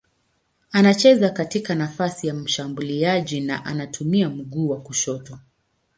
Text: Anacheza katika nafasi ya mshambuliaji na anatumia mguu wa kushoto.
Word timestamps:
Anacheza 0.71 1.29
katika 1.29 1.75
nafasi 1.75 2.27
ya 2.27 2.33
mshambuliaji 2.33 3.41
na 3.41 3.65
anatumia 3.65 4.29
mguu 4.29 4.69
wa 4.69 4.81
kushoto. 4.81 5.39